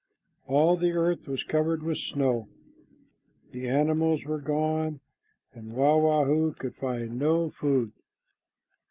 [0.47, 2.47] All the earth was covered with snow.
[3.51, 4.99] The animals had gone,
[5.53, 7.91] and Wah wah hoo could find no food.